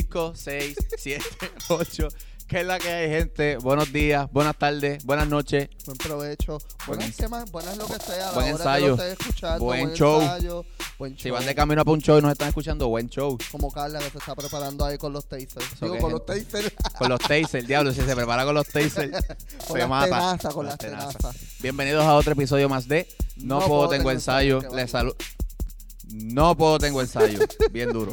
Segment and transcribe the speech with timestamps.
[0.00, 1.24] 5, 6, 7,
[1.70, 2.08] 8.
[2.46, 3.56] ¿Qué es la que hay, gente?
[3.56, 5.70] Buenos días, buenas tardes, buenas noches.
[5.86, 6.58] Buen provecho.
[6.86, 7.50] Buen Buenas, ens- ¿qué más?
[7.50, 8.30] Buenas lo que sea.
[8.32, 8.96] buen ensayo.
[9.58, 10.20] Buen show.
[10.20, 10.64] ensayo,
[10.98, 13.38] buen Si van de camino a un show y nos están escuchando, buen show.
[13.50, 15.80] Como Carla que se está preparando ahí con los tasers.
[15.80, 16.72] Digo, con los tasers.
[16.98, 19.16] Con los tasers, diablo, si se prepara con los tasers,
[19.66, 20.04] con se mata.
[20.04, 21.16] tenazas, con Con las tenazas.
[21.16, 21.36] tenazas.
[21.62, 24.60] Bienvenidos a otro episodio más de No, puedo, tengo ensayo.
[24.60, 25.16] que Les saludo.
[26.08, 27.40] No puedo tengo ensayo.
[27.72, 28.12] Bien duro.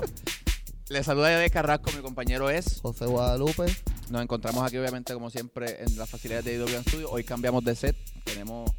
[0.89, 2.79] Les saluda de Carrasco, mi compañero es.
[2.81, 3.65] José Guadalupe.
[4.09, 7.09] Nos encontramos aquí, obviamente, como siempre, en las facilidades de IW Studio.
[7.11, 7.95] Hoy cambiamos de set.
[8.23, 8.69] Tenemos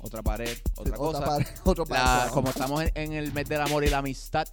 [0.00, 1.24] otra pared, otra cosa.
[1.24, 2.32] pared, otro La- pared.
[2.32, 4.46] como estamos en, en el mes del amor y la amistad,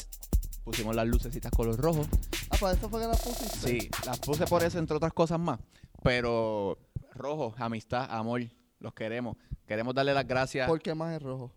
[0.64, 2.06] pusimos las lucecitas color rojo.
[2.50, 3.58] Ah, para eso fue que las pusiste.
[3.80, 5.60] Sí, las puse por eso, entre otras cosas más.
[6.04, 6.78] Pero
[7.14, 8.42] rojo, amistad, amor,
[8.80, 9.38] los queremos.
[9.68, 11.54] Queremos darle las gracias ¿Por qué más es rojo?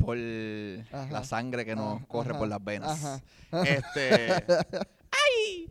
[0.00, 0.16] Por
[0.92, 1.10] Ajá.
[1.12, 3.04] la sangre que nos corre por las venas.
[3.04, 3.22] Ajá.
[3.64, 4.26] Este.
[5.10, 5.68] ¡Ay!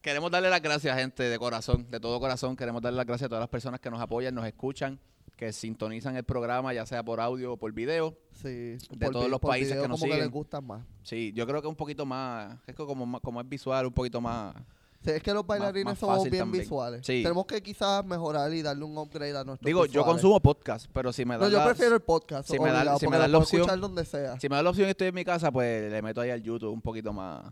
[0.00, 2.56] Queremos darle las gracias, gente, de corazón, de todo corazón.
[2.56, 4.98] Queremos darle las gracias a todas las personas que nos apoyan, nos escuchan,
[5.36, 8.16] que sintonizan el programa, ya sea por audio o por video.
[8.32, 8.48] Sí.
[8.48, 10.26] De todos vi- los países video que nos como que siguen.
[10.26, 10.82] les gustan más.
[11.02, 13.92] Sí, yo creo que un poquito más, es que como, más- como es visual, un
[13.92, 14.54] poquito más.
[15.02, 16.62] Sí, es que los bailarines más somos bien también.
[16.62, 17.06] visuales.
[17.06, 17.22] Sí.
[17.22, 21.10] Tenemos que quizás mejorar y darle un upgrade a nuestros Digo, yo consumo podcast, pero
[21.12, 22.50] si me No, dan yo prefiero el podcast.
[22.50, 24.38] si me da- si me da la opción- escuchar donde sea.
[24.38, 26.42] Si me da la opción y estoy en mi casa, pues le meto ahí al
[26.42, 27.50] YouTube un poquito más.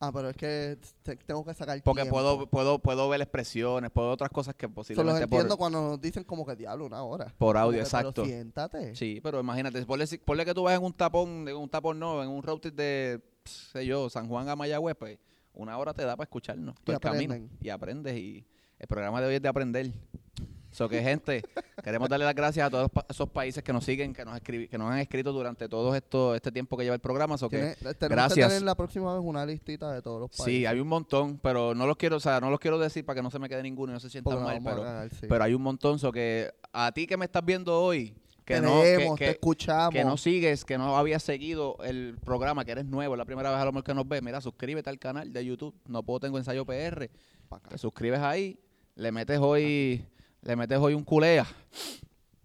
[0.00, 2.16] Ah, pero es que te- tengo que sacar Porque tiempo.
[2.16, 5.58] puedo, puedo, puedo ver expresiones, puedo ver otras cosas que Se los posiblemente entiendo por,
[5.58, 7.32] cuando nos dicen como que diablo una hora.
[7.38, 8.24] por audio, pero exacto.
[8.26, 8.94] siéntate.
[8.94, 12.22] Sí, pero imagínate, ponle, ponle que tú vas en un tapón, en un tapón no,
[12.22, 15.18] en un road trip de, sé yo, San Juan a Mayagüez, pues
[15.54, 17.48] una hora te da para escucharnos todo Y el camino.
[17.60, 18.46] Y aprendes y
[18.78, 19.92] el programa de hoy es de aprender.
[20.70, 21.44] So que gente,
[21.84, 24.90] queremos darle las gracias a todos esos países que nos siguen, que nos que nos
[24.90, 27.38] han escrito durante todo esto, este tiempo que lleva el programa.
[27.38, 28.48] So que, tenemos que gracias.
[28.48, 30.46] tener la próxima vez una listita de todos los países.
[30.46, 33.14] sí, hay un montón, pero no los quiero, o sea, no los quiero decir para
[33.14, 35.26] que no se me quede ninguno y no se sientan nos mal, pero, sí.
[35.28, 36.00] pero hay un montón.
[36.00, 38.12] So que a ti que me estás viendo hoy,
[38.44, 39.94] que no, Tenemos, que- te que- escuchamos.
[39.94, 43.50] que no sigues, que no habías seguido el programa, que eres nuevo, es la primera
[43.50, 46.20] vez a lo mejor que nos ves, mira, suscríbete al canal de YouTube, no puedo
[46.20, 47.10] tengo ensayo PR,
[47.68, 48.58] te suscribes ahí,
[48.96, 50.04] le metes hoy,
[50.42, 51.46] le metes hoy un culea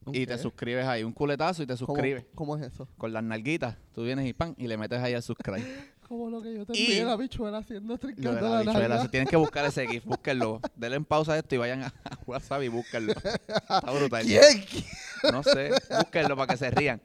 [0.05, 0.27] ¿Un y qué?
[0.27, 2.87] te suscribes ahí, un culetazo y te ¿Cómo- suscribes ¿Cómo, es eso?
[2.97, 5.63] con las nalguitas, tú vienes y pan y le metes ahí al subscribe.
[6.09, 9.09] Como lo que yo te Y- envié la bichuela haciendo trincando la la bichuela, si
[9.09, 12.17] tienen que buscar ese GIF, búsquenlo, denle en pausa a esto y vayan a, a
[12.25, 13.11] WhatsApp y búsquenlo.
[13.13, 14.25] Está brutal.
[14.25, 14.41] ¿Quién?
[14.71, 14.83] ¿Quién?
[15.31, 17.01] No sé, búsquenlo para que se rían.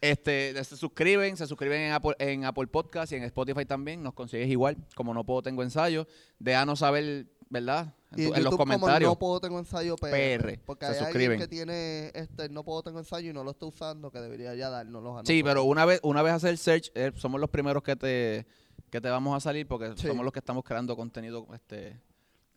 [0.00, 4.02] Este, se suscriben, se suscriben en Apple, en Apple Podcast y en Spotify también.
[4.02, 4.76] Nos consigues igual.
[4.96, 6.08] Como no puedo, tengo ensayo.
[6.40, 7.94] Déjanos saber, ¿verdad?
[8.10, 9.10] En, Y los YouTube como comentarios.
[9.12, 10.10] no puedo tengo ensayo PR.
[10.42, 11.30] PR, Porque se hay suscriben.
[11.40, 14.54] alguien que tiene este no puedo tengo ensayo y no lo está usando que debería
[14.56, 15.50] ya dárnoslos a Sí, nosotros.
[15.50, 18.46] pero una vez, una vez hacer el search, eh, somos los primeros que te,
[18.90, 20.08] que te vamos a salir porque Sí.
[20.08, 22.00] somos los que estamos creando contenido este,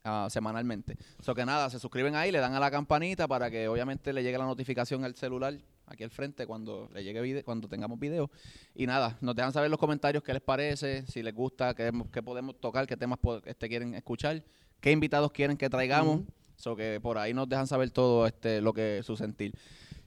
[0.06, 0.96] ah, semanalmente.
[1.20, 4.22] So que nada, se suscriben ahí, le dan a la campanita para que obviamente le
[4.22, 5.54] llegue la notificación al celular
[5.86, 8.30] aquí al frente cuando le llegue video, cuando tengamos video.
[8.74, 11.92] Y nada, nos dejan saber en los comentarios qué les parece, si les gusta, qué,
[12.12, 14.42] qué podemos tocar, qué temas este, quieren escuchar,
[14.80, 16.20] qué invitados quieren que traigamos.
[16.20, 16.26] Ujú.
[16.56, 19.52] So que por ahí nos dejan saber todo este lo que su sentir.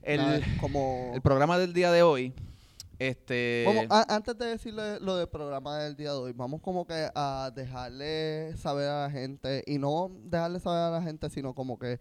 [0.02, 2.32] El, Nada, como el programa del día de hoy,
[3.00, 3.64] este...
[3.66, 7.08] Vamos, a- antes de decirle lo del programa del día de hoy, vamos como que
[7.14, 11.78] a dejarle saber a la gente, y no dejarle saber a la gente, sino como
[11.78, 11.98] que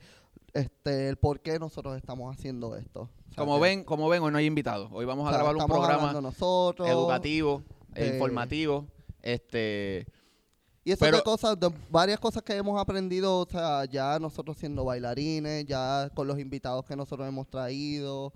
[0.54, 3.02] este el por qué nosotros estamos haciendo esto.
[3.02, 4.90] O sea, Como ven, como ven, hoy no hay invitados.
[4.92, 8.86] Hoy vamos o a sea, grabar un programa nosotros, educativo, de- informativo.
[9.22, 10.06] Este,
[10.84, 14.84] Y esas pero- cosas, de varias cosas que hemos aprendido, o sea, ya nosotros siendo
[14.86, 18.34] bailarines, ya con los invitados que nosotros hemos traído,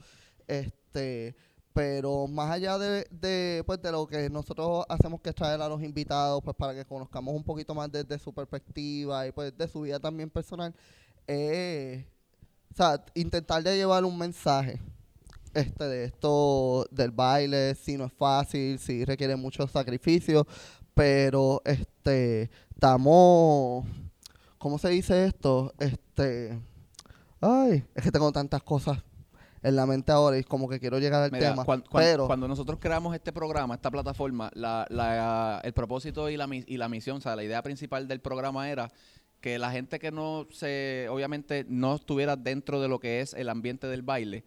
[0.47, 1.35] este,
[1.73, 5.81] pero más allá de, de, pues, de lo que nosotros hacemos que traer a los
[5.81, 9.81] invitados, pues para que conozcamos un poquito más desde su perspectiva y pues de su
[9.81, 10.73] vida también personal,
[11.28, 12.06] eh,
[12.72, 14.79] o sea, intentar de llevar un mensaje
[15.53, 20.47] este de esto del baile, si no es fácil, si requiere mucho sacrificio,
[20.93, 23.85] pero este estamos
[24.58, 25.73] ¿cómo se dice esto?
[25.79, 26.59] Este
[27.41, 29.03] ay, es que tengo tantas cosas
[29.64, 32.28] en la mente ahora y como que quiero llegar al mira, tema, cuan- cuan- pero
[32.28, 36.90] cuando nosotros creamos este programa, esta plataforma, la, la- el propósito y la, y la
[36.90, 38.92] misión, o sea, la idea principal del programa era
[39.42, 43.50] que la gente que no se, obviamente, no estuviera dentro de lo que es el
[43.50, 44.46] ambiente del baile,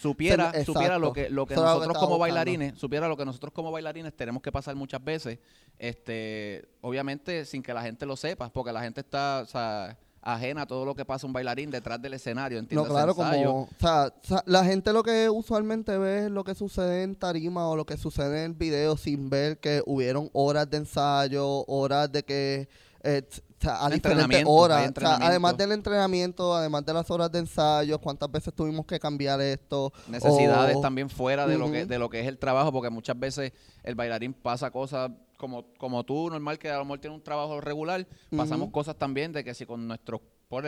[0.00, 2.18] supiera, supiera lo que, lo que Eso nosotros como buscando.
[2.20, 5.38] bailarines, supiera lo que nosotros como bailarines tenemos que pasar muchas veces,
[5.78, 10.62] este, obviamente sin que la gente lo sepa, porque la gente está, o sea, ajena
[10.62, 12.88] a todo lo que pasa un bailarín detrás del escenario, no, ¿entiendes?
[12.90, 13.44] claro, Ensayo.
[13.46, 17.68] como, o sea, la gente lo que usualmente ve es lo que sucede en tarima
[17.68, 22.12] o lo que sucede en el video sin ver que hubieron horas de ensayo, horas
[22.12, 22.68] de que
[23.02, 24.90] eh, t- o sea, a diferentes Entrenamiento, horas.
[24.96, 28.98] O sea, además del entrenamiento, además de las horas de ensayo, cuántas veces tuvimos que
[28.98, 29.92] cambiar esto.
[30.08, 33.18] necesidades o- también fuera de lo que de lo que es el trabajo porque muchas
[33.18, 33.52] veces
[33.82, 37.60] el bailarín pasa cosas como como tú normal que a lo mejor tiene un trabajo
[37.60, 38.06] regular
[38.36, 40.20] pasamos cosas también de que si con nuestros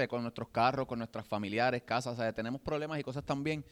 [0.08, 3.64] con nuestros carros con nuestras familiares casas o sea, tenemos problemas y cosas también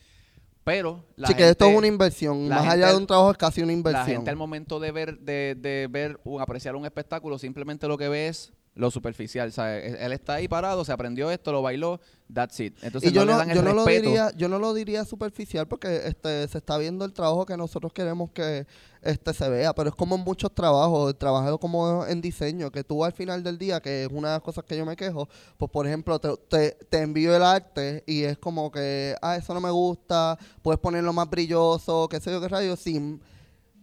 [0.62, 2.48] pero la sí, que esto es gente- una inversión.
[2.48, 4.06] la Más gente allá al- de un trabajo es casi una la inversión.
[4.06, 8.08] gente al momento de ver de, de ver un, apreciar un espectáculo simplemente lo que
[8.08, 12.00] ve es lo superficial, o sea, él está ahí parado, se aprendió esto, lo bailó,
[12.32, 12.76] that's it.
[12.82, 14.72] Entonces y yo no, no, le dan el yo no lo diría, yo no lo
[14.74, 18.66] diría superficial porque este se está viendo el trabajo que nosotros queremos que
[19.02, 22.84] este se vea, pero es como en muchos trabajos, el trabajo como en diseño, que
[22.84, 25.28] tú al final del día, que es una de las cosas que yo me quejo,
[25.56, 29.52] pues por ejemplo, te, te, te envío el arte y es como que, ah, eso
[29.52, 33.20] no me gusta, puedes ponerlo más brilloso, qué sé yo qué rayo, sin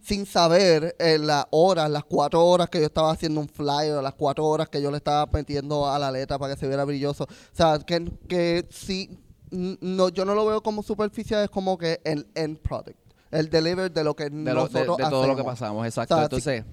[0.08, 4.14] sin saber en las horas, las cuatro horas que yo estaba haciendo un flyer, las
[4.14, 7.24] cuatro horas que yo le estaba metiendo a la letra para que se viera brilloso.
[7.24, 9.18] O sea, que, que sí,
[9.50, 12.98] no, yo no lo veo como superficial, es como que el end product,
[13.30, 16.14] el deliver de lo que de, lo- de- nosotros de todo lo que pasamos, exacto.
[16.14, 16.64] O sea, Entonces,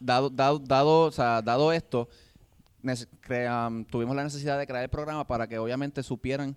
[0.00, 2.08] dado, dado, dado, o sea, dado esto,
[3.90, 6.56] tuvimos la necesidad de crear el programa para que obviamente supieran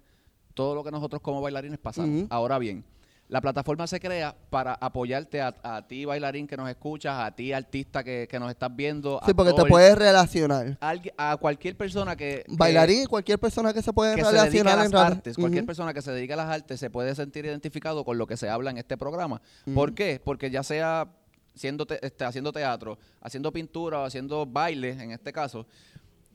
[0.54, 2.26] todo lo que nosotros como bailarines pasamos.
[2.30, 2.84] Ahora bien,
[3.28, 7.54] la plataforma se crea para apoyarte a, a ti, bailarín que nos escuchas, a ti,
[7.54, 9.20] artista que, que nos estás viendo.
[9.26, 10.78] Sí, porque te puedes relacionar.
[11.18, 12.44] a cualquier persona que...
[12.48, 15.66] Bailarín cualquier persona que se puede que se dedica relacionar a en las artes, cualquier
[15.66, 18.48] persona que se dedica a las artes se puede sentir identificado con lo que se
[18.48, 19.42] habla en este programa.
[19.74, 20.22] ¿Por qué?
[20.24, 21.08] Porque ya sea
[21.56, 25.66] siendo te- este, haciendo teatro, haciendo pintura o haciendo baile, en este caso,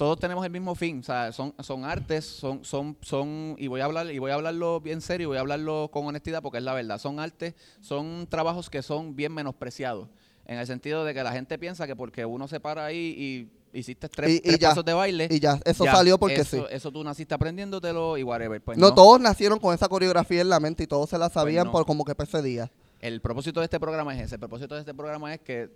[0.00, 3.82] todos tenemos el mismo fin, o sea, son, son artes, son, son, son, y voy
[3.82, 6.56] a hablar, y voy a hablarlo bien serio, y voy a hablarlo con honestidad porque
[6.56, 10.08] es la verdad, son artes, son trabajos que son bien menospreciados,
[10.47, 13.79] en el sentido de que la gente piensa que porque uno se para ahí y
[13.79, 14.69] hiciste tres, Y- y tres ya.
[14.70, 16.62] pasos de baile, Y ya, eso ya, salió porque eso, sí.
[16.70, 18.58] Eso tú naciste aprendiéndotelo y whatever.
[18.62, 21.29] Pues no, no, todos nacieron con esa coreografía en la mente y todos se la
[21.29, 21.73] sabían no.
[21.73, 22.70] por como que ese día.
[23.02, 24.37] El propósito de este programa es ese.
[24.37, 25.69] El propósito de este programa es que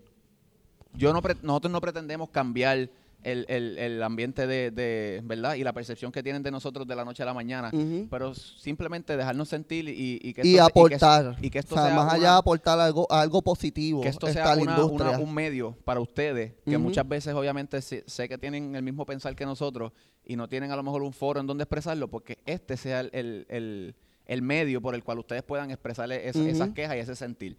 [0.94, 2.88] yo no pre- nosotros no pretendemos cambiar
[3.24, 5.54] el, el- el ambiente de, de- ¿verdad?
[5.54, 7.70] Y la percepción que tienen de nosotros de la noche a la mañana.
[8.10, 11.36] Pero simplemente dejarnos sentir y, y que y esto se- aportar.
[11.42, 14.02] y que esto o sea, sea más una- allá de aportar algo, algo positivo.
[14.02, 18.38] que esto sea una- un medio para ustedes, que muchas veces obviamente sé, sé que
[18.38, 19.92] tienen el mismo pensar que nosotros
[20.24, 23.10] y no tienen a lo mejor un foro en donde expresarlo, porque este sea el,
[23.12, 23.94] el- el-
[24.26, 26.46] el medio por el cual ustedes puedan expresarle es- Ujú.
[26.48, 27.56] esas quejas y ese sentir.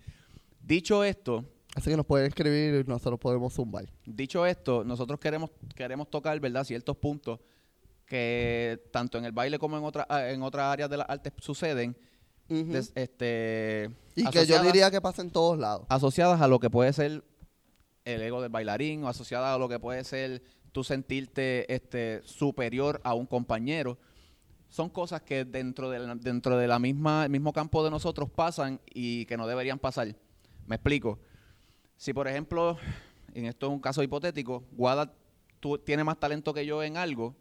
[0.62, 1.46] Dicho esto,
[1.76, 3.86] Así que nos pueden escribir y nosotros podemos zumbar.
[4.06, 7.40] dicho esto, nosotros queremos, queremos tocar, ¿verdad?, ciertos puntos
[8.06, 11.98] que tanto en el baile como en otras en otras áreas de las artes suceden,
[12.48, 15.86] des- este, y que yo diría que pasa en todos lados.
[15.90, 17.24] asociadas a lo que puede ser
[18.06, 23.02] el ego del bailarín o asociadas a lo que puede ser tú sentirte este superior
[23.04, 23.98] a un compañero.
[24.70, 28.30] Son cosas que dentro de la, dentro de la misma el mismo campo de nosotros
[28.30, 30.16] pasan y que no deberían pasar.
[30.68, 31.20] Me explico.
[31.98, 32.78] Si por ejemplo,
[33.34, 35.12] en esto es un caso hipotético, Guada
[35.60, 37.34] tú tiene más talento que yo en algo,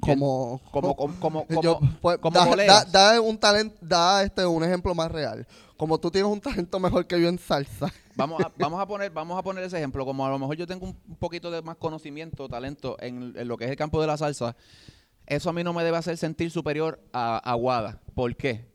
[0.00, 2.92] Como, como como como, yo, como- pues, como da, colegas.
[2.92, 5.46] da- da un talento, da este un ejemplo más real.
[5.76, 7.92] Como tú tienes un talento mejor que yo en salsa.
[8.16, 10.04] Vamos a, vamos a poner, vamos a poner ese ejemplo.
[10.04, 13.56] Como a lo mejor yo tengo un, poquito de más conocimiento, talento en, en lo
[13.56, 14.54] que es el campo de la salsa,
[15.26, 18.00] eso a mí no me debe hacer sentir superior a, a Wada.
[18.14, 18.68] ¿Por qué?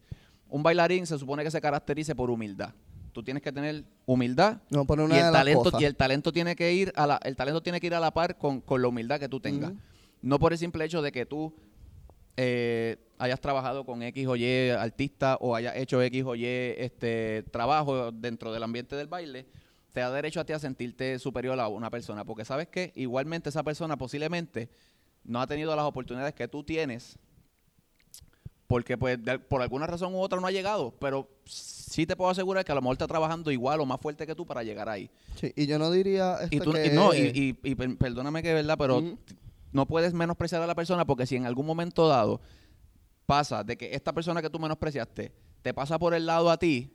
[0.50, 2.74] Un bailarín se supone que se caracterice por humildad.
[3.20, 6.72] Tú tienes que tener humildad No, una y el talento y el talento tiene que
[6.72, 9.20] ir a la el talento tiene que ir a la par con, con la humildad
[9.20, 9.74] que tú tengas.
[10.22, 11.54] No por el simple hecho de que tú
[12.38, 17.44] eh, hayas trabajado con X o Y artista o hayas hecho X o Y este
[17.52, 19.48] trabajo dentro del ambiente del baile,
[19.92, 22.24] te da derecho a ti a sentirte superior a una persona.
[22.24, 24.70] Porque sabes que igualmente esa persona posiblemente
[25.26, 27.20] no ha tenido las oportunidades que tú tienes
[28.70, 32.30] porque pues de- por alguna razón u otra no ha llegado, pero sí te puedo
[32.30, 34.88] asegurar que a lo mejor está trabajando igual o más fuerte que tú para llegar
[34.88, 35.10] ahí.
[35.38, 36.86] Sí, y yo no diría este, Y tú que...
[36.86, 37.18] y no, y,
[37.64, 39.02] y- y per- perdóname que verdad, pero
[39.72, 42.42] no puedes menospreciar a la persona porque si en algún momento dado
[43.26, 45.34] pasa de que esta persona que tú menospreciaste
[45.64, 46.94] te pasa por el lado a ti,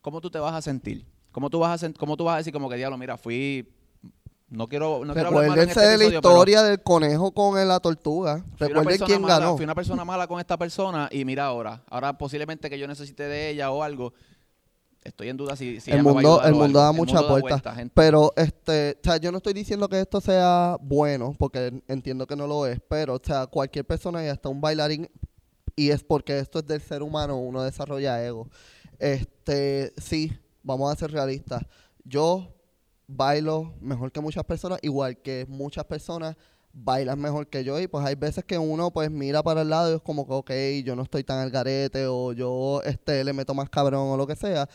[0.00, 1.04] ¿cómo tú te vas a sentir?
[1.32, 3.68] ¿Cómo tú vas a, cómo tú vas a decir como que diablo, mira, fui
[4.50, 6.82] no quiero no quiero hablar malo en Recuérdense este de la episodio, pero historia del
[6.82, 8.38] conejo con la tortuga.
[8.38, 9.56] fui una Recuerden persona quién mala, ganó.
[9.56, 13.22] Fui una persona mala con esta persona y mira ahora, ahora posiblemente que yo necesite
[13.22, 14.12] de ella o algo,
[15.04, 16.80] estoy en duda si, si el ella me va a mundo, ayudar el o mundo
[16.80, 16.80] algo.
[16.80, 17.54] da El mucha mundo da vuelta.
[17.54, 17.92] vueltas, gente.
[17.94, 22.36] Pero, este, o sea, yo no estoy diciendo que esto sea bueno, porque entiendo que
[22.36, 25.08] no lo es, pero, o sea, cualquier persona y hasta un bailarín,
[25.76, 28.48] y es porque esto es del ser humano, uno desarrolla ego.
[28.98, 31.62] Este, sí, vamos a ser realistas.
[32.04, 32.59] Yo
[33.16, 36.36] bailo mejor que muchas personas, igual que muchas personas
[36.72, 37.80] bailan mejor que yo.
[37.80, 40.32] Y pues hay veces que uno pues mira para el lado y es como que
[40.32, 44.16] ok, yo no estoy tan al garete o yo este le meto más cabrón o
[44.16, 44.68] lo que sea,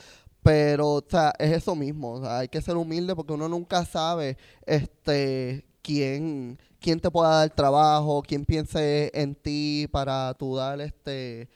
[0.43, 5.65] pero o sea, es eso mismo, hay que ser humilde porque uno nunca sabe este
[5.81, 11.49] quién quién te pueda dar trabajo, quién piense en ti para tú dar este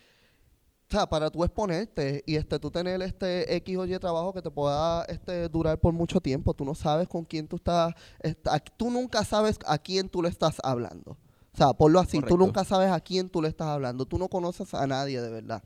[0.89, 4.41] o sea, para tú exponerte y este tú tener este X o Y trabajo que
[4.41, 8.57] te pueda este durar por mucho tiempo, tú no sabes con quién tú estás, está-
[8.59, 11.11] tú nunca sabes a quién tú le estás hablando.
[11.53, 12.35] O sea, ponlo así, Correcto.
[12.35, 15.29] tú nunca sabes a quién tú le estás hablando, tú no conoces a nadie de
[15.29, 15.63] verdad.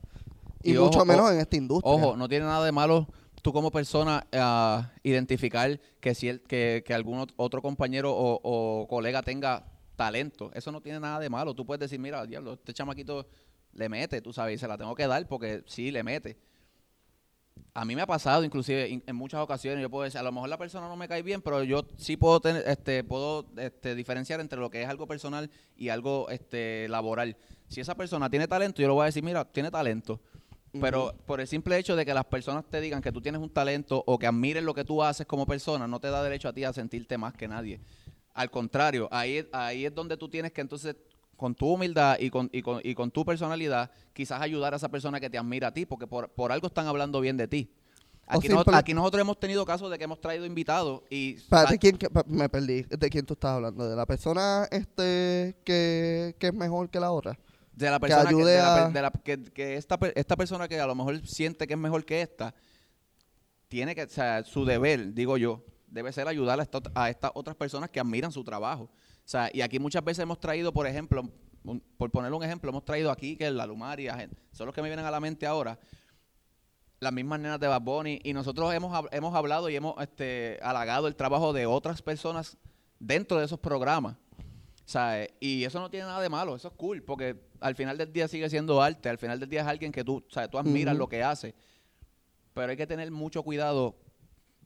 [0.62, 1.92] Y, Y mucho ojo, menos en esta industria.
[1.94, 3.06] Ojo, no tiene nada de malo
[3.42, 8.40] tú como persona ah, identificar que si el, que, que algún ot- otro compañero o,
[8.42, 9.66] o colega tenga
[9.96, 10.50] talento.
[10.54, 11.54] Eso no tiene nada de malo.
[11.54, 13.26] Tú puedes decir, mira, diablo, este chamaquito
[13.74, 16.36] le mete, tú sabes, y se la tengo que dar porque sí, le mete.
[17.72, 20.30] A mí me ha pasado, inclusive, in- en muchas ocasiones, yo puedo decir, a lo
[20.32, 23.94] mejor la persona no me cae bien, pero yo sí puedo tener, este, puedo este,
[23.94, 27.36] diferenciar entre lo que es algo personal y algo este, laboral.
[27.68, 30.20] Si esa persona tiene talento, yo le voy a decir, mira, tiene talento.
[30.80, 33.48] Pero por el simple hecho de que las personas te digan que tú tienes un
[33.50, 36.52] talento o que admiren lo que tú haces como persona, no te da derecho a
[36.52, 37.80] ti a sentirte más que nadie.
[38.34, 40.96] Al contrario, ahí, ahí es donde tú tienes que entonces,
[41.36, 44.88] con tu humildad y con, y, con, y con tu personalidad, quizás ayudar a esa
[44.88, 47.70] persona que te admira a ti, porque por, por algo están hablando bien de ti.
[48.26, 51.34] Aquí, simple- aquí nosotros hemos tenido casos de que hemos traído invitados y...
[51.34, 52.82] Espérate, ¿quién, que- me perdí.
[52.82, 53.86] ¿De quién tú estás hablando?
[53.86, 57.38] ¿De la persona este que, que es mejor que la otra?
[57.72, 60.68] de la persona que, ayude de la a- de la- que- que esta, esta persona
[60.68, 62.54] que a lo mejor siente que es mejor que esta,
[63.68, 67.30] tiene que, o sea, su deber, digo yo, debe ser ayudar a, esta a estas
[67.34, 68.90] otras personas que admiran su trabajo.
[69.24, 71.22] O sea, y aquí muchas veces hemos traído, por ejemplo,
[71.64, 74.88] un- por poner un ejemplo, hemos traído aquí que la Lumaria, son los que me
[74.88, 75.78] vienen a la mente ahora,
[77.00, 81.06] las mismas nenas de Bad Bunny, y nosotros hemos, hemos hablado y hemos este, halagado
[81.06, 82.56] el trabajo de otras personas
[82.98, 84.16] dentro de esos programas.
[84.86, 85.30] ¿sabes?
[85.40, 88.28] Y eso no tiene nada de malo, eso es cool, porque al final del día
[88.28, 90.50] sigue siendo arte, al final del día es alguien que tú, ¿sabes?
[90.50, 91.54] tú admiras lo que hace,
[92.52, 93.96] pero hay que tener mucho cuidado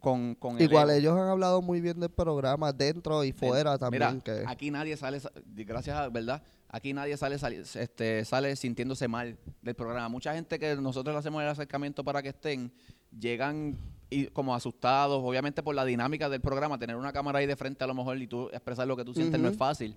[0.00, 4.02] con, con Igual ellos han hablado muy bien del programa dentro y fuera también.
[4.14, 6.42] Mira, que aquí nadie sale, sa- gracias a, ¿verdad?
[6.70, 10.08] Aquí nadie sale, sali- este, sale sintiéndose mal del programa.
[10.08, 12.70] Mucha gente que nosotros le hacemos el acercamiento para que estén,
[13.18, 13.76] llegan
[14.10, 17.84] y como asustados, obviamente por la dinámica del programa, tener una cámara ahí de frente
[17.84, 19.94] a lo mejor y tú expresar lo que tú sientes no es fácil.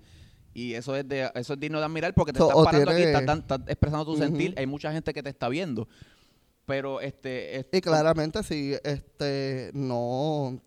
[0.54, 3.02] Y eso es de, eso es digno de admirar porque te So, estás parando aquí,
[3.20, 5.88] estás, estás expresando tu sentir, hay mucha gente que te está viendo.
[6.72, 9.98] Pero este, este- Y claramente sí, este, no,
[10.48, 10.60] o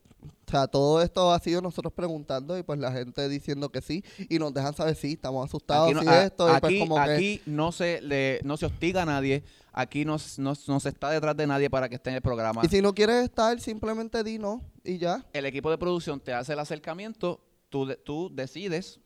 [0.47, 4.39] sea, todo esto ha sido nosotros preguntando y pues la gente diciendo que sí y
[4.39, 7.41] nos dejan saber si estamos asustados, Aquí, no, a- esto, y pues aquí- que, aquí
[7.47, 11.35] no se le, no se hostiga a nadie, aquí no, no, no se está detrás
[11.39, 12.61] de nadie para que esté en el programa.
[12.63, 15.25] y si no quieres estar, simplemente di no y ya.
[15.33, 19.01] El equipo de producción te hace el acercamiento, tú, tú decides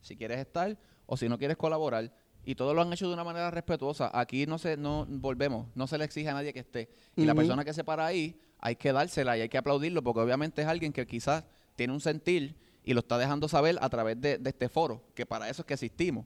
[0.00, 2.12] si quieres estar o si no quieres colaborar.
[2.46, 4.10] Y todos lo han hecho de una manera respetuosa.
[4.14, 6.88] Aquí no se, no volvemos, no se le exige a nadie que esté.
[7.16, 10.20] Y la persona que se para ahí, hay que dársela y hay que aplaudirlo, porque
[10.20, 14.20] obviamente es alguien que quizás tiene un sentir y lo está dejando saber a través
[14.20, 16.24] de, de este foro, que para eso es que existimos.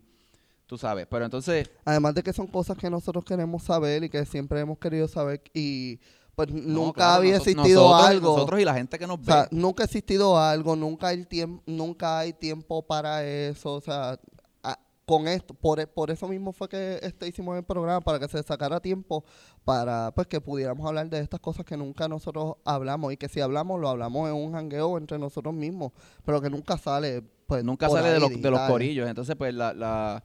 [0.66, 1.06] Tú sabes.
[1.10, 4.78] Pero entonces, Además de que son cosas que nosotros queremos saber y que siempre hemos
[4.78, 5.98] querido saber y
[6.36, 8.32] pues no, nunca claro, había existido nosotros, algo.
[8.34, 9.24] Nosotros y la gente que nos O ve.
[9.32, 14.18] sea, nunca ha existido algo, nunca hay tiempo, nunca hay tiempo para eso, o sea,
[15.10, 18.28] con esto, por, e- por eso mismo fue que este hicimos el programa para que
[18.28, 19.24] se sacara tiempo
[19.64, 23.40] para pues que pudiéramos hablar de estas cosas que nunca nosotros hablamos y que si
[23.40, 25.90] hablamos lo hablamos en un jangueo entre nosotros mismos,
[26.24, 29.08] pero que nunca sale pues nunca sale de los, de los corillos.
[29.08, 30.22] Entonces, pues la, la,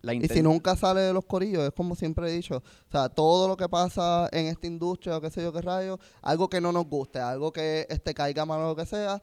[0.00, 3.10] la Y si nunca sale de los corillos, es como siempre he dicho, o sea,
[3.10, 6.62] todo lo que pasa en esta industria o qué sé yo qué rayo, algo que
[6.62, 9.20] no nos guste, algo que este caiga mal o lo que sea,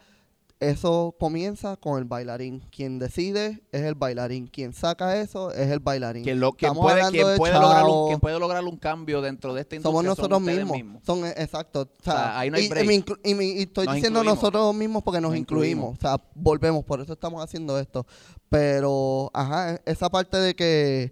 [0.61, 2.59] eso comienza con el bailarín.
[2.71, 4.47] Quien decide es el bailarín.
[4.47, 6.23] Quien saca eso es el bailarín.
[6.23, 8.07] quien, lo, quien puede, quien de puede lograr un, chavos.
[8.09, 11.01] quien puede lograr un cambio dentro de esta industria Somos nosotros son ustedes mismos.
[11.05, 11.81] Son, eh, exacto.
[11.83, 13.19] O sea, O sea, ahí no hay y, y break.
[13.23, 14.25] y y estoy Nos diciendo incluimos.
[14.43, 15.91] nosotros mismos porque nos, Nos incluimos.
[15.93, 15.97] incluimos.
[15.97, 16.83] O sea, volvemos.
[16.83, 18.05] Por eso estamos haciendo esto.
[18.49, 21.11] Pero, ajá, esa parte de que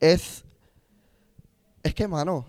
[0.00, 0.44] es...
[1.82, 2.46] Es que, mano,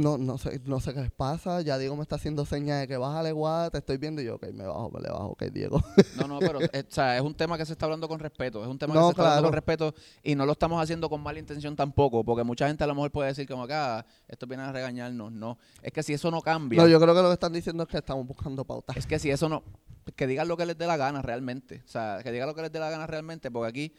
[0.00, 1.60] no, no, sé, no sé qué les pasa.
[1.62, 4.20] Ya Diego me está haciendo señas de que bájale, guada, te estoy viendo.
[4.20, 5.80] Y yo, ok, me bajo, me le bajo, ok, Diego.
[6.16, 8.62] No, no, pero es, o sea, es un tema que se está hablando con respeto.
[8.62, 9.66] Es un tema No, que se está hablando con claro.
[9.66, 12.94] respeto y no lo estamos haciendo con mala intención tampoco, porque mucha gente a lo
[12.94, 15.32] mejor puede decir como acá, esto viene a regañarnos.
[15.32, 17.82] No, es que si eso no cambia, no, yo creo que lo que están diciendo
[17.84, 18.96] es que estamos buscando pautas.
[18.96, 19.62] es que si eso no,
[20.16, 21.82] que digan lo que les dé la gana realmente.
[21.84, 23.94] O sea, que digan lo que les dé la gana realmente, porque aquí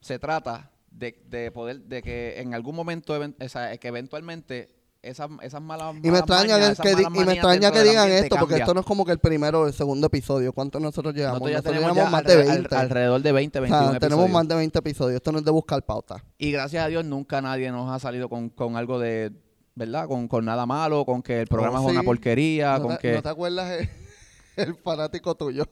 [0.00, 5.30] se trata de, de poder, de que en algún momento, o sea, que eventualmente esas,
[5.42, 8.52] esas malas Y me extraña, mañas, que, di- y me extraña que digan esto, porque
[8.54, 8.64] cambia.
[8.64, 10.52] esto no es como que el primero o el segundo episodio.
[10.52, 11.40] ¿Cuántos nosotros llevamos?
[11.40, 12.76] Nosotros ya Nosotros tenemos llevamos ya más de alre- al- 20.
[12.76, 14.30] alrededor de 20, o 21 sea, tenemos episodios.
[14.34, 15.16] más de 20 episodios.
[15.16, 16.24] Esto no es de buscar pauta.
[16.38, 19.32] Y gracias a Dios nunca nadie nos ha salido con, con algo de,
[19.74, 20.06] ¿verdad?
[20.06, 22.06] Con, con nada malo, con que el programa Oh, es una sí.
[22.06, 23.12] porquería, ¿No con te, que...
[23.14, 23.88] ¿No te acuerdas el,
[24.56, 25.64] el fanático tuyo?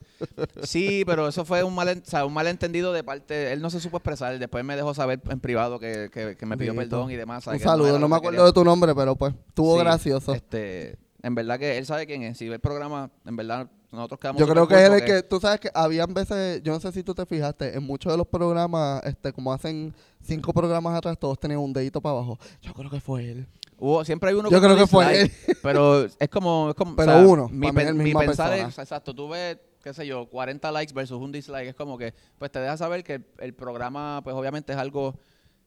[0.63, 3.53] Sí, pero eso fue un, mal, o sea, un malentendido de parte...
[3.53, 6.57] Él no se supo expresar, después me dejó saber en privado que, que- que me
[6.57, 6.89] pidió Listo.
[6.91, 7.47] perdón y demás.
[7.47, 7.55] Un.
[7.59, 7.99] Que no saludo.
[7.99, 8.47] No, me que acuerdo quería.
[8.47, 10.35] de tu nombre, pero pues estuvo Sí, gracioso.
[10.35, 12.39] Este, en verdad que él sabe quién es.
[12.39, 15.41] Si ve el programa, en verdad nosotros quedamos Yo creo que él es que, tú
[15.41, 18.27] sabes que habían veces, yo no sé si tú te fijaste, en muchos de los
[18.27, 22.39] programas, este, como hacen cinco programas atrás, todos tenían un dedito para abajo.
[22.61, 23.47] Yo creo que fue él.
[23.79, 25.31] Hubo, siempre hay uno Yo creo que fue
[25.63, 26.71] Pero es como...
[26.71, 28.69] Es como Pero o sea, uno, Mi, pen- mi pensar persona.
[28.69, 31.69] es, exacto, tú ves, qué sé yo, 40 likes versus un dislike.
[31.69, 35.17] Es como que, pues te deja saber que el, el programa, pues obviamente es algo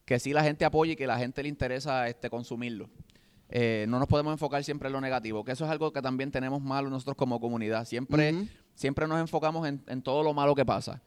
[0.06, 2.90] que sí la gente apoya y que la gente le interesa este consumirlo.
[3.54, 6.32] Eh, no nos podemos enfocar siempre en lo negativo, que eso es algo que también
[6.32, 7.86] tenemos malo nosotros como comunidad.
[7.86, 11.02] Siempre, siempre nos enfocamos en, en todo lo malo que pasa.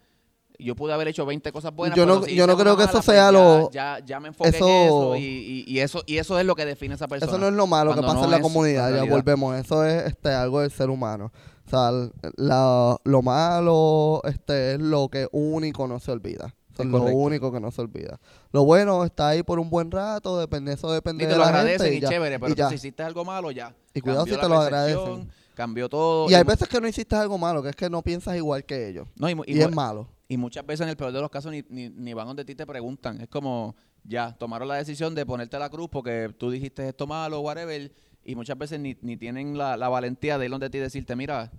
[0.58, 1.96] Yo pude haber hecho 20 cosas buenas.
[1.96, 4.04] Yo pero no- si yo no creo que eso mala, sea pues lo- Ya, ya,
[4.06, 6.64] ya me enfoqué eso- en eso y, y- y eso y eso es lo que
[6.64, 7.30] define a esa persona.
[7.32, 9.56] Eso no es lo malo que pasa no en la comunidad, ya volvemos.
[9.56, 11.32] Eso es este, algo del ser humano.
[11.66, 11.90] O sea,
[12.36, 16.54] la- lo malo este, es lo que único no se olvida.
[16.72, 17.18] Eso Es es lo correcto.
[17.18, 18.18] único que no se olvida.
[18.52, 21.44] Lo bueno está ahí por un buen rato, depende, eso depende Y te de lo
[21.44, 22.08] la agradecen gente y, ya.
[22.08, 23.72] chévere, pero y si hiciste algo malo, ya.
[23.94, 25.30] Y cuidado si te lo agradecen.
[25.54, 26.28] Cambió todo.
[26.30, 28.88] Y hay veces que no hiciste algo malo, que es que no piensas igual que
[28.88, 29.06] ellos.
[29.16, 30.08] no, y, es malo.
[30.28, 32.54] y muchas veces en el peor de los casos ni, ni, ni van donde ti
[32.54, 33.20] te preguntan.
[33.20, 37.40] Es como, ya, tomaron la decisión de ponerte la cruz porque tú dijiste esto malo,
[37.40, 37.92] whatever.
[38.24, 41.14] Y muchas veces ni, ni tienen la, la valentía de ir donde ti y decirte,
[41.14, 41.52] mira,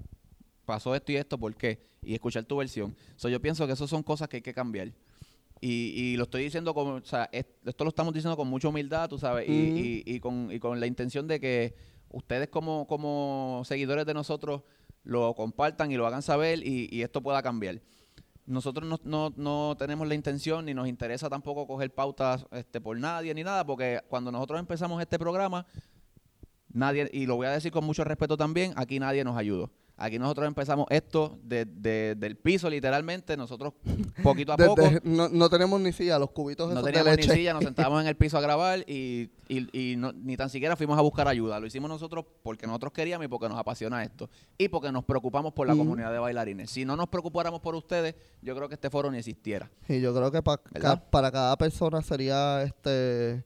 [0.65, 1.79] pasó esto y esto, ¿por qué?
[2.01, 2.95] Y escuchar tu versión.
[3.15, 4.91] So, yo pienso que eso son cosas que hay que cambiar.
[5.61, 8.67] Y, y lo estoy diciendo como, o sea, es- esto lo estamos diciendo con mucha
[8.67, 11.75] humildad, tú sabes, y, y- y con, y con la intención de que
[12.09, 14.61] ustedes como, como seguidores de nosotros
[15.03, 17.81] lo compartan y lo hagan saber y, y esto pueda cambiar.
[18.45, 22.97] Nosotros no, no, no tenemos la intención ni nos interesa tampoco coger pautas este, por
[22.99, 25.65] nadie ni nada, porque cuando nosotros empezamos este programa,
[26.71, 29.71] nadie, y lo voy a decir con mucho respeto también, aquí nadie nos ayudó.
[29.97, 33.73] Aquí nosotros empezamos esto de, de- del piso, literalmente, nosotros
[34.23, 34.81] poquito a poco.
[34.81, 38.01] Desde- no, no tenemos ni silla, los cubitos No de teníamos ni silla, nos sentábamos
[38.01, 41.27] en el piso a grabar y, y- y no- ni tan siquiera fuimos a buscar
[41.29, 41.59] ayuda.
[41.61, 44.29] Lo hicimos nosotros porque nosotros queríamos y porque nos apasiona esto.
[44.57, 46.69] Y porque nos preocupamos por la comunidad de bailarines.
[46.69, 49.71] Si no nos preocupáramos por ustedes, yo creo que este foro ni existiera.
[49.87, 50.95] Y yo creo que pa- ¿Verdad?
[50.99, 53.43] ca- para cada persona sería este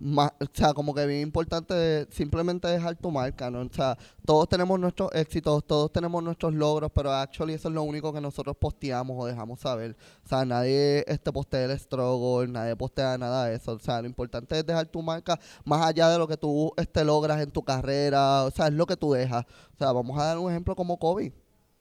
[0.00, 3.60] más, o sea, como que bien importante simplemente dejar tu marca, ¿no?
[3.60, 7.82] O sea, todos tenemos nuestros éxitos, todos tenemos nuestros logros, pero actually eso es lo
[7.82, 9.96] único que nosotros posteamos o dejamos saber.
[10.24, 13.72] O sea, nadie este postea el struggle, nadie postea nada de eso.
[13.72, 17.04] O sea, lo importante es dejar tu marca más allá de lo que tú este
[17.04, 19.44] logras en tu carrera, o sea, es lo que tú dejas.
[19.74, 21.34] O sea, vamos a dar un ejemplo como Kobe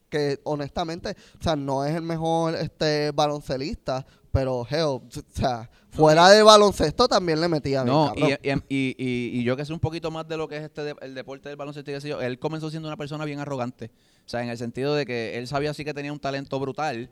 [0.09, 6.29] que honestamente, o sea, no es el mejor este baloncelista, pero hell, o sea, fuera
[6.29, 9.79] de baloncesto también le metía No, y, y, y- y- y yo que sé un
[9.79, 12.37] poquito más de lo que es este de- el deporte del baloncesto y yo, él
[12.39, 13.91] comenzó siendo una persona bien arrogante.
[14.25, 17.09] O sea, en el sentido de que él sabía sí que tenía un talento brutal,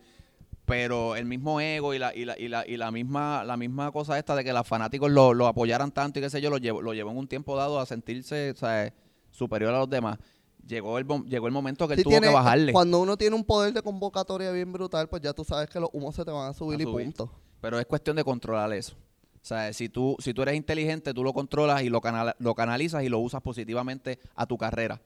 [0.66, 3.92] pero el mismo ego y la, y la, y la, y la misma, la misma
[3.92, 6.58] cosa esta de que los fanáticos lo, lo apoyaran tanto y qué sé yo, lo
[6.58, 8.94] llevó, lo llevó en un tiempo dado a sentirse o sea,
[9.32, 10.20] superior a los demás.
[10.68, 12.74] Llegó el, llegó el momento que él Sí tuvo tiene- que bajarle.
[12.74, 15.90] Cuando uno tiene un poder de convocatoria bien brutal, pues ya tú sabes que los
[15.94, 17.32] humos se te van a subir A y punto.
[17.62, 18.94] Pero es cuestión de controlar eso.
[19.42, 22.54] O sea, si tú, si tú eres inteligente, tú lo controlas y lo, canal- lo
[22.54, 25.02] canalizas y lo usas positivamente a tu carrera.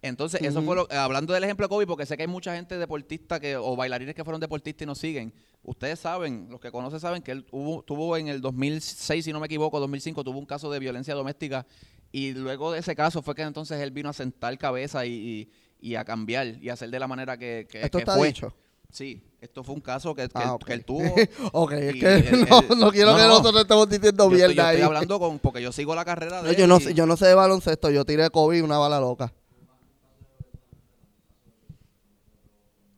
[0.00, 2.78] Entonces, eso fue lo, hablando del ejemplo de Kobe, porque sé que hay mucha gente
[2.78, 5.34] deportista que, o bailarines que fueron deportistas y nos siguen.
[5.64, 9.40] Ustedes saben, los que conocen saben que él hubo- tuvo en el 2006, si no
[9.40, 11.66] me equivoco, 2005, tuvo un caso de violencia doméstica
[12.12, 15.50] y luego de ese caso fue que entonces él vino a sentar cabeza y, y-
[15.90, 18.26] y a cambiar y a hacer de la manera que, que, Esto que está fue.
[18.28, 18.52] dicho.
[18.90, 20.64] Sí, esto fue un caso que, que Ah, él- ok.
[20.64, 21.14] que él tuvo.
[21.52, 23.28] ok, es que no, no quiero no, que no.
[23.28, 24.86] nosotros estemos diciendo Yo estoy, yo mierda estoy ahí.
[24.86, 27.16] hablando con, porque yo sigo la carrera de él yo, no, y- sé- yo no
[27.16, 29.32] sé de baloncesto, yo tiré Kobe y una bala loca.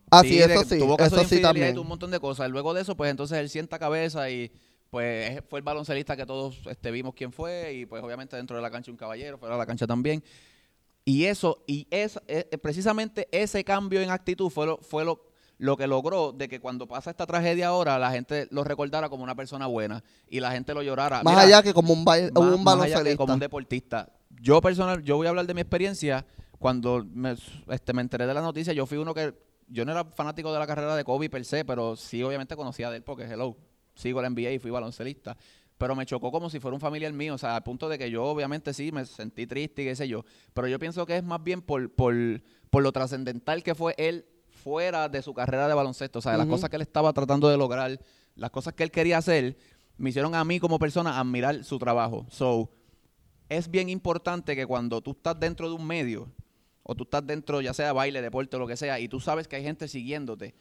[0.09, 1.77] Ah, sí, de eso sí, tuvo eso sí también.
[1.79, 2.49] un montón de cosas.
[2.49, 4.51] Luego de eso, pues entonces él sienta cabeza y
[4.91, 8.55] pues es- fue el baloncelista que todos este, vimos quién fue y pues obviamente dentro
[8.57, 10.23] de la cancha un caballero, fuera de la cancha también.
[11.05, 15.77] Y eso, y es, eh, precisamente ese cambio en actitud fue lo, fue lo, lo
[15.77, 19.33] que logró de que cuando pasa esta tragedia ahora, la gente lo recordara como una
[19.33, 21.23] persona buena y la gente lo llorara.
[21.23, 23.17] Más Mira, allá que como un, más- un más allá que baloncelista.
[23.17, 24.11] como un deportista.
[24.41, 26.25] Yo personal, yo voy a hablar de mi experiencia.
[26.59, 27.35] Cuando me,
[27.69, 29.33] este, me enteré de la noticia, yo fui uno que,
[29.67, 32.91] yo no era fanático de la carrera de Kobe per se, pero sí obviamente conocía
[32.91, 33.55] de él porque, hello,
[33.95, 35.37] sigo la NBA y fui baloncelista.
[35.77, 38.11] pero me chocó como si fuera un familiar mío, o sea, al punto de que
[38.11, 40.23] yo obviamente sí me sentí triste y qué sé yo,
[40.53, 42.13] pero yo pienso que es más bien por, por,
[42.69, 46.45] por lo trascendental que fue él fuera de su carrera de baloncesto, o sea, las
[46.45, 46.53] Ujú.
[46.55, 47.99] cosas que él estaba tratando de lograr,
[48.35, 49.57] las cosas que él quería hacer,
[49.97, 52.27] me hicieron a mí como persona admirar su trabajo.
[52.29, 52.69] So,
[53.49, 56.31] es bien importante que cuando tú estás dentro de un medio,
[56.83, 59.47] o tú estás dentro, ya sea baile, deporte o lo que sea, y tú sabes
[59.47, 60.53] que hay gente siguiéndote,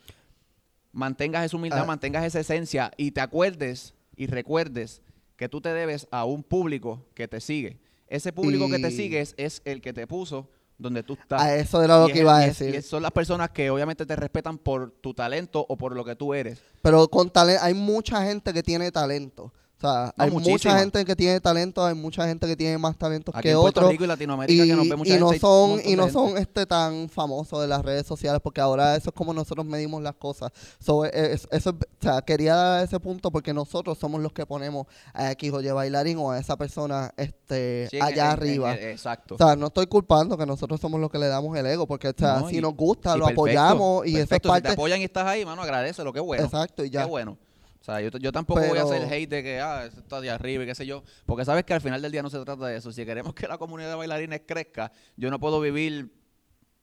[0.93, 1.87] mantengas esa humildad, Ah.
[1.87, 5.03] mantengas esa esencia y te acuerdes y recuerdes
[5.37, 7.79] que tú te debes a un público que te sigue.
[8.09, 10.49] Ese público que te sigue es, es el que te puso
[10.79, 11.41] donde tú estás.
[11.43, 12.75] A eso era lo Y que es- iba a es- decir.
[12.75, 16.17] y son las personas que obviamente te respetan por tu talento o por lo que
[16.17, 16.61] tú eres.
[16.83, 19.53] Pero con talento, hay mucha gente que tiene talento.
[19.83, 20.53] O sea, No, hay muchísima.
[20.75, 23.91] mucha gente que tiene talento, hay mucha gente que tiene más talentos Aquí que otros.
[23.91, 28.07] Y Y, que y no son y no son este tan famosos de las redes
[28.07, 31.77] sociales porque ahora eso es como nosotros medimos las cosas so, eh, es- eso es-
[31.77, 35.61] o sea, quería dar ese punto porque nosotros somos los que ponemos a X o
[35.63, 39.37] Y bailarín o a esa persona este Sí, allá en- arriba en- exacto.
[39.37, 42.09] o sea, no estoy culpando que nosotros somos los que le damos el ego, porque
[42.09, 44.55] o sea, No, si nos gusta, lo perfecto, apoyamos y eso es perfecto.
[44.57, 46.45] Si te apoyan y estás ahí, mano, agradecelo, qué bueno.
[46.45, 47.03] Exacto, y ya.
[47.05, 47.39] Qué bueno.
[47.81, 50.21] O sea, yo, yo tampoco voy a hacer Pero- hate de que, ah, eso está
[50.21, 51.03] de arriba y qué sé yo.
[51.25, 52.93] Porque sabes que al final del día no se trata de eso.
[52.93, 56.13] Si queremos que la comunidad de bailarines crezca, yo no puedo vivir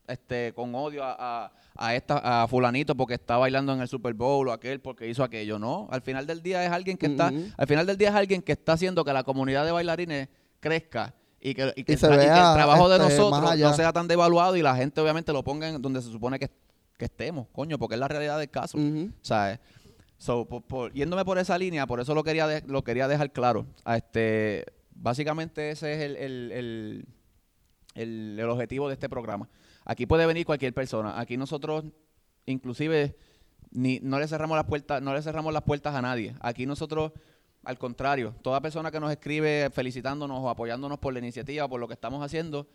[0.08, 4.14] este con odio a, a, a esta, a fulanito porque está bailando en el Super
[4.14, 5.58] Bowl o aquel porque hizo aquello.
[5.58, 8.42] No, al final del día es alguien que está, al final del día es alguien
[8.42, 10.28] que está haciendo que la comunidad de bailarines
[10.60, 11.14] crezca.
[11.40, 13.92] Y que, y que Y el, y que el trabajo de este, nosotros no sea
[13.92, 16.50] tan devaluado y la gente obviamente lo ponga en donde se supone que,
[16.96, 18.76] que estemos, coño, porque es la realidad del caso.
[18.76, 19.12] Ujú.
[19.22, 19.60] ¿sabes?
[20.18, 23.66] So, por- yéndome por esa línea, por eso lo quería, de- lo quería dejar claro.
[23.86, 27.06] Este, básicamente ese es el- el-
[27.94, 29.48] el- el objetivo de este programa.
[29.84, 31.18] Aquí puede venir cualquier persona.
[31.18, 31.84] Aquí nosotros,
[32.46, 33.16] inclusive,
[33.70, 36.34] ni, no le cerramos las puertas, no le cerramos las puertas a nadie.
[36.40, 37.12] Aquí nosotros,
[37.64, 41.86] al contrario, toda persona que nos escribe felicitándonos o apoyándonos por la iniciativa, por lo
[41.86, 42.66] que estamos haciendo,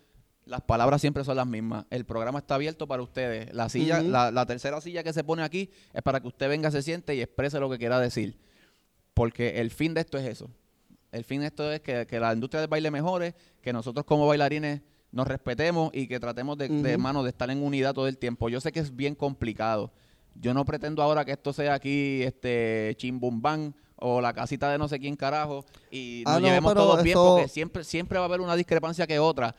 [0.45, 1.85] las palabras siempre son las mismas.
[1.89, 3.53] El programa está abierto para ustedes.
[3.53, 6.69] La silla, la, la tercera silla que se pone aquí es para que usted venga,
[6.71, 8.37] se siente y exprese lo que quiera decir.
[9.13, 10.49] Porque el fin de esto es eso.
[11.11, 14.25] El fin de esto es que, que la industria del baile mejore, que nosotros como
[14.27, 17.01] bailarines nos respetemos y que tratemos de, de, Ujú.
[17.01, 18.49] mano, de estar en unidad todo el tiempo.
[18.49, 19.91] Yo sé que es bien complicado.
[20.33, 24.87] Yo no pretendo ahora que esto sea aquí este chimbumbán o la casita de no
[24.87, 28.25] sé quién carajo y nos Ah, no, llevemos todos bien eso- porque siempre, siempre va
[28.25, 29.55] a haber una discrepancia que otra.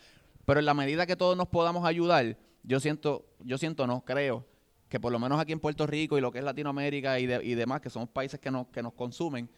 [0.47, 4.47] Pero en la medida que todos nos podamos ayudar, yo siento, yo siento, no, creo,
[4.89, 7.45] que por lo menos aquí en Puerto Rico y lo que es Latinoamérica y, de-
[7.45, 9.51] y demás, que somos países que nos, que nos consumen,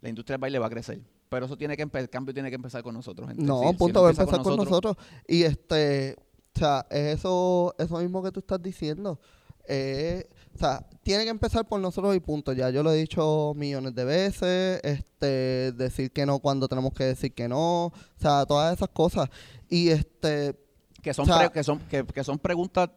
[0.00, 1.00] la industria del baile va a crecer.
[1.28, 3.28] Pero eso tiene que el cambio tiene que empezar con nosotros.
[3.28, 3.42] gente.
[3.42, 4.96] No, Si- si punto, va a empezar con nosotros.
[5.26, 6.16] Y este,
[6.54, 9.18] o sea, es eso, eso mismo que tú estás diciendo.
[9.68, 12.52] Eh, o sea, tiene que empezar por nosotros y punto.
[12.52, 14.80] Ya yo lo he dicho millones de veces.
[14.84, 17.86] Este, decir que no cuando tenemos que decir que no.
[17.86, 19.28] O sea, todas esas cosas.
[19.68, 20.54] Y este,
[21.02, 22.90] que son, O sea- que son, que, que son preguntas,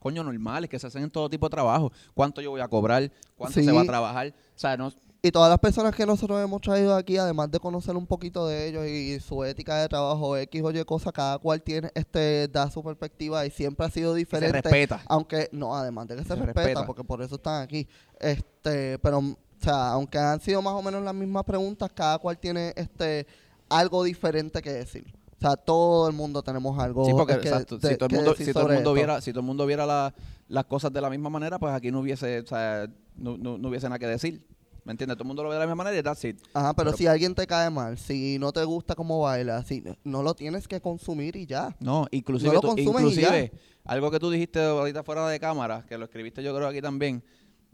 [0.00, 1.92] coño, normales, que se hacen en todo tipo de trabajo.
[2.14, 3.10] ¿Cuánto yo voy a cobrar?
[3.36, 3.64] ¿Cuánto Sí.
[3.64, 4.28] se va a trabajar?
[4.28, 7.96] O sea, no, y todas las personas que nosotros hemos traído aquí, además de conocer
[7.96, 11.60] un poquito de ellos y su ética de trabajo, X o Y cosa, cada cual
[11.60, 14.62] tiene, este, da su perspectiva y siempre ha sido se diferente.
[14.62, 15.02] respeta.
[15.06, 16.86] Aunque, no, además de que se, Se respeta, respeta.
[16.86, 17.88] porque por eso están aquí.
[18.20, 22.38] Este, pero, o sea, aunque han sido más o menos las mismas preguntas, cada cual
[22.38, 23.26] tiene este
[23.68, 25.12] algo diferente que decir.
[25.36, 28.14] O sea, todo el mundo tenemos algo Sí, porque que, exacto, de- si todo el
[28.16, 28.94] mundo, decir si todo el sobre mundo esto.
[28.94, 30.14] viera, si todo el mundo viera la-
[30.48, 33.68] las cosas de la misma manera, pues aquí no hubiese, o sea, no, no- no
[33.68, 34.44] hubiese nada que decir.
[34.88, 35.18] ¿Me entiendes?
[35.18, 36.38] Todo el mundo lo ve de la misma manera y that's it.
[36.54, 39.84] Ajá, pero, pero- si alguien te cae mal, si no te gusta cómo baila, si
[40.02, 41.76] no lo tienes que consumir y ya.
[41.78, 43.52] No, inclusive, No lo tú- inclusive
[43.84, 47.22] algo que tú dijiste ahorita fuera de cámara, que lo escribiste yo creo aquí también,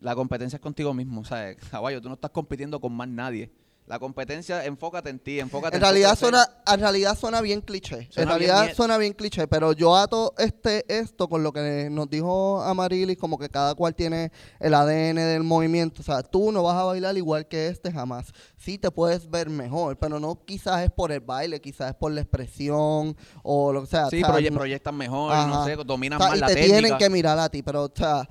[0.00, 3.52] la competencia es contigo mismo, o sea, caballo, tú no estás compitiendo con más nadie.
[3.86, 7.96] La competencia, enfócate en ti, enfócate En tu realidad suena, en realidad suena bien cliché.
[7.98, 12.08] en Suena realidad suena bien cliché, pero yo ato este esto con lo que nos
[12.08, 16.00] dijo Amarilis, como que cada cual tiene el ADN del movimiento.
[16.00, 18.32] O sea, tú no vas a bailar igual que este jamás.
[18.56, 22.10] Sí te puedes ver mejor, pero no quizás es por el baile, quizás es por
[22.10, 24.08] la expresión o lo que sea.
[24.08, 25.46] Sí, o sea, proye- no- proyectan mejor, Ajá.
[25.46, 26.78] no sé, dominan o sea, más y la te técnica.
[26.80, 28.26] tienen que mirar a ti, pero o sea,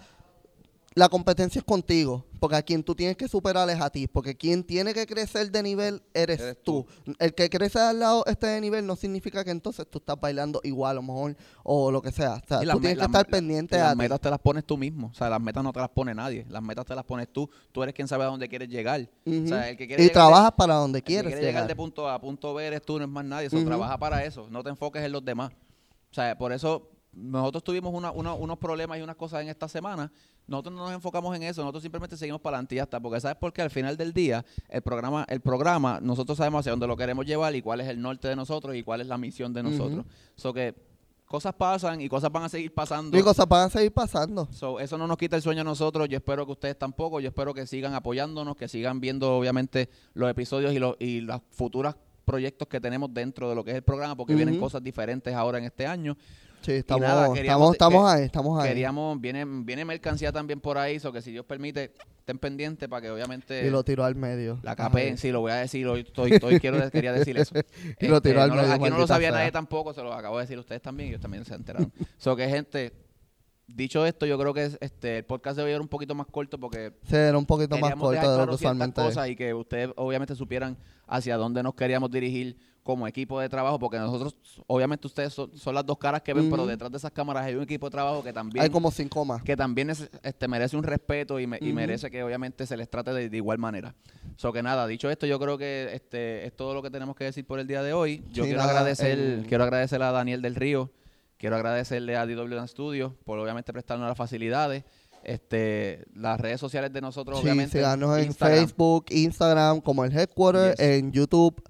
[0.96, 4.36] la competencia es contigo, porque a quien tú tienes que superar es a ti, porque
[4.36, 6.86] quien tiene que crecer de nivel eres, Eres tú.
[7.20, 10.60] El que crece al lado este de nivel no significa que entonces tú estás bailando
[10.64, 12.36] igual a lo mejor o lo que sea.
[12.44, 13.98] O sea, tú tienes que estar pendiente a Las ti.
[13.98, 15.08] metas te las pones tú mismo.
[15.08, 16.46] O sea, las metas no te las pone nadie.
[16.50, 17.50] Las metas te las pones tú.
[17.72, 19.02] Tú eres quien sabe a dónde quieres llegar.
[19.26, 21.42] O sea, el que quiere y llegar de- trabajas para donde el que quieres quiere
[21.42, 21.68] llegar llegar.
[21.70, 23.48] de punto A a punto B eres tú, no es más nadie.
[23.48, 24.48] Eso trabaja para eso.
[24.50, 25.52] No te enfoques en los demás.
[26.12, 29.68] O sea, por eso nosotros tuvimos una- una- unos problemas y unas cosas en esta
[29.68, 30.12] semana,
[30.48, 33.20] nosotros no nos enfocamos en eso, nosotros simplemente seguimos para adelante y ya está, porque
[33.22, 36.88] sabes por qué al final del día el programa, el programa, nosotros sabemos hacia dónde
[36.88, 39.54] lo queremos llevar y cuál es el norte de nosotros y cuál es la misión
[39.54, 40.06] de nosotros.
[40.36, 40.76] So que
[41.26, 43.18] cosas pasan y cosas van a seguir pasando.
[43.18, 44.48] Y cosas van a seguir pasando.
[44.52, 46.08] So, eso no nos quita el sueño a nosotros.
[46.08, 47.20] Yo espero que ustedes tampoco.
[47.20, 51.42] Yo espero que sigan apoyándonos, que sigan viendo, obviamente, los episodios y, los y los
[51.50, 51.96] futuros
[52.26, 55.58] proyectos que tenemos dentro de lo que es el programa, porque vienen cosas diferentes ahora
[55.58, 56.16] en este año.
[56.64, 58.70] Sí, estamos, nada, estamos, queríamos- estamos ahí, estamos ahí.
[58.70, 63.02] Queríamos, viene, viene mercancía también por ahí, so que si Dios permite, estén pendientes para
[63.02, 64.60] que obviamente y lo tiró al medio.
[64.64, 65.18] la capeen.
[65.18, 67.54] Sí, lo voy a decir, hoy estoy, estoy- quiero, quería decir eso.
[68.00, 69.40] Y lo tiró al no medio, Aquí no lo sabía sea.
[69.40, 71.92] nadie tampoco, se lo acabo de decir ustedes también, ellos también se enteraron.
[72.18, 72.94] so que gente,
[73.68, 76.60] dicho esto, yo creo que es- este el podcast debe ir un poquito más corto
[76.60, 79.90] porque Sí, era un poquito más corto de lo que usualmente cosas y que ustedes
[79.96, 84.36] obviamente supieran hacia dónde nos queríamos dirigir como equipo de trabajo, porque nosotros,
[84.68, 87.56] obviamente ustedes son, son las dos caras que ven, pero detrás de esas cámaras hay
[87.56, 89.42] un equipo de trabajo que también Hay como cinco más.
[89.42, 92.90] que también es- este, merece un respeto y, me- y merece que obviamente se les
[92.90, 93.96] trate de, de igual manera.
[94.36, 97.24] So que nada, dicho esto, yo creo que este es todo lo que tenemos que
[97.24, 98.24] decir por el día de hoy.
[98.34, 100.92] Yo Sí, quiero nada, agradecer, el- quiero agradecer a Daniel del Río,
[101.38, 104.84] quiero agradecerle a DW Studios por obviamente prestarnos las facilidades.
[105.24, 107.78] Este, las redes sociales de nosotros, Sí, obviamente.
[107.78, 108.58] síganos en Instagram.
[108.60, 110.80] Facebook, Instagram, como el Headquarter, Yes.
[110.86, 111.62] en YouTube.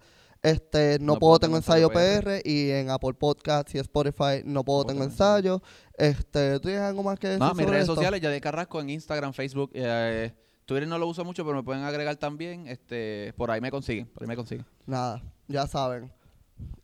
[0.43, 2.41] Este, no, puedo tengo ensayo PR.
[2.43, 5.61] Y en Apple Podcast y Spotify no puedo tengo ensayo.
[5.97, 7.95] Este, ¿tú tienes algo más que decir No, mis redes esto?
[7.95, 10.33] sociales, ya de Carrasco en Instagram, Facebook, eh,
[10.65, 12.67] Twitter no lo uso mucho, pero me pueden agregar también.
[12.67, 14.65] Este, por ahí me consiguen, por ahí me consiguen.
[14.85, 16.11] Nada, ya saben.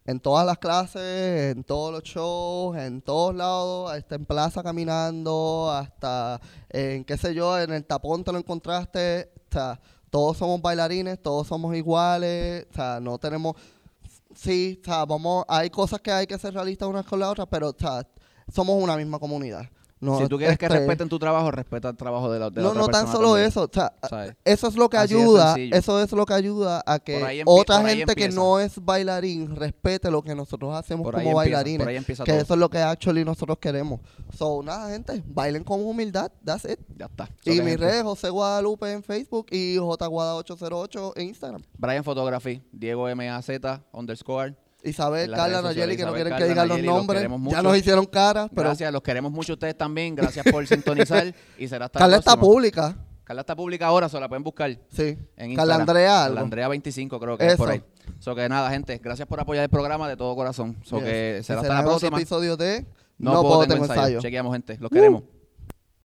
[0.05, 5.69] En todas las clases, en todos los shows, en todos lados, hasta en plaza caminando,
[5.71, 9.31] hasta en qué sé yo, en el tapón te lo encontraste.
[9.51, 13.55] Sea, todos somos bailarines, todos somos iguales, o sea, no tenemos...
[14.35, 17.47] Sí, o sea, vamos, hay cosas que hay que ser realistas unas con las otras,
[17.49, 18.07] pero o sea,
[18.53, 19.69] somos una misma comunidad.
[20.01, 22.61] No, si tú quieres que este, respeten tu trabajo, respeta el trabajo de la, de
[22.61, 24.35] la no, otra no tan persona solo también, eso, o sea, ¿sabes?
[24.45, 28.15] eso es lo que Así ayuda, eso es lo que ayuda a que otra gente
[28.15, 32.05] que no es bailarín respete lo que nosotros hacemos como empieza, bailarines.
[32.05, 32.35] que todo.
[32.37, 33.99] eso es lo que actually nosotros queremos.
[34.37, 36.79] So, nada, gente, bailen con humildad, that's it.
[36.97, 37.27] Ya está.
[37.43, 41.63] y So, mi gente, red, José Guadalupe en Facebook y JGuada808 en Instagram.
[41.77, 43.49] Brian Photography, Diego MAZ,
[43.91, 44.55] underscore.
[44.83, 47.19] Isabel, Carla, Nayeli, que no quieren que Carla, digan los Nayeli, los nombres.
[47.19, 50.15] queremos Ya nos hicieron caras, pero Gracias, los queremos mucho ustedes también.
[50.15, 51.33] Gracias por sintonizar.
[51.57, 52.95] y será hasta Carla la está pública.
[53.23, 55.17] Carla está pública ahora, se la pueden buscar Sí.
[55.37, 55.75] en Carla.
[55.75, 56.23] Andrea.
[56.23, 57.73] Carla Andrea 25 creo que es por Eso.
[57.73, 58.13] ahí.
[58.19, 60.77] So que nada, gente, gracias por apoyar el programa de todo corazón.
[60.83, 61.05] So Yes.
[61.05, 62.17] que Y será hasta será la próxima.
[62.17, 62.85] episodio de
[63.19, 64.19] No, puedo, tengo ensayo.
[64.21, 64.77] Chequeamos, gente.
[64.79, 65.23] Los queremos.